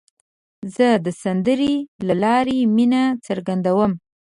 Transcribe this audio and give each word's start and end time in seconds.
زه 0.75 0.87
د 1.05 1.07
سندرې 1.21 1.73
له 2.07 2.13
لارې 2.23 2.57
مینه 2.75 3.03
څرګندوم. 3.27 3.91